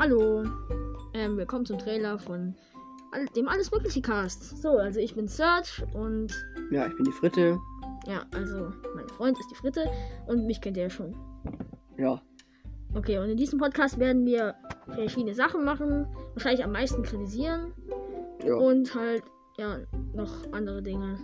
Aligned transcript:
Hallo, 0.00 0.44
ähm, 1.12 1.36
willkommen 1.36 1.66
zum 1.66 1.76
Trailer 1.78 2.18
von 2.18 2.54
all, 3.12 3.26
dem 3.36 3.46
Alles 3.48 3.70
Mögliche 3.70 4.00
Cast. 4.00 4.62
So, 4.62 4.70
also 4.70 4.98
ich 4.98 5.14
bin 5.14 5.28
Serge 5.28 5.86
und 5.92 6.32
Ja, 6.70 6.86
ich 6.86 6.96
bin 6.96 7.04
die 7.04 7.12
Fritte. 7.12 7.58
ja, 8.06 8.24
also 8.34 8.70
mein 8.94 9.06
Freund 9.10 9.38
ist 9.38 9.50
die 9.50 9.56
Fritte 9.56 9.84
und 10.26 10.46
mich 10.46 10.62
kennt 10.62 10.78
ihr 10.78 10.84
ja 10.84 10.90
schon. 10.90 11.14
Ja. 11.98 12.18
Okay, 12.94 13.18
und 13.18 13.28
in 13.28 13.36
diesem 13.36 13.58
Podcast 13.58 13.98
werden 13.98 14.24
wir 14.24 14.54
verschiedene 14.86 15.34
Sachen 15.34 15.66
machen, 15.66 16.06
wahrscheinlich 16.32 16.64
am 16.64 16.72
meisten 16.72 17.02
kritisieren 17.02 17.74
Ja. 18.42 18.54
und 18.54 18.94
halt, 18.94 19.22
ja, 19.58 19.80
noch 20.14 20.32
andere 20.52 20.80
Dinge. 20.82 21.18